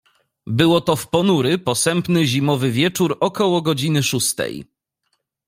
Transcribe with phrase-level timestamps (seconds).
[0.47, 4.65] "Było to w ponury, posępny zimowy wieczór około godziny szóstej."